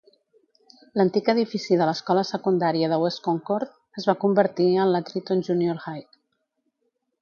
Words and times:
L'antic 0.99 1.29
edifici 1.33 1.77
de 1.81 1.89
l'escola 1.91 2.25
secundària 2.31 2.91
de 2.95 2.99
West 3.05 3.23
Concord 3.31 3.79
es 4.03 4.11
va 4.11 4.19
convertir 4.27 4.71
en 4.87 4.95
la 4.99 5.07
Triton 5.13 5.49
Junior 5.53 5.83
High. 5.89 6.13